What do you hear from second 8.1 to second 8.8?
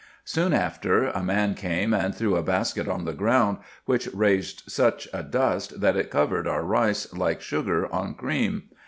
cream.